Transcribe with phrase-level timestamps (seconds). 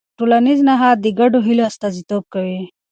[0.17, 2.59] ټولنیز نهاد د ګډو هيلو استازیتوب کوي.